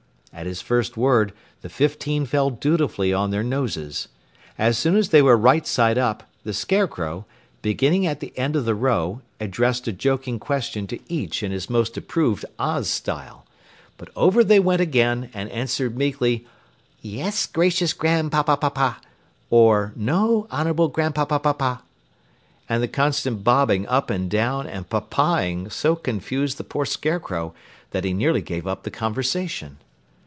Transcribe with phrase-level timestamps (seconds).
[0.33, 4.07] At his first word, the fifteen fell dutifully on their noses.
[4.57, 7.25] As soon as they were right side up, the Scarecrow,
[7.61, 11.69] beginning at the end of the row, addressed a joking question to each in his
[11.69, 13.45] most approved Oz style.
[13.97, 16.47] But over they went again, and answered merely:
[17.01, 18.95] "Yes, gracious Grand papapapah!"
[19.49, 21.79] or "No honorable Grandpapapapah!"
[22.69, 27.53] And the constant bobbing up and down and papahing so confused the poor Scarecrow
[27.91, 29.77] that he nearly gave up the conversation.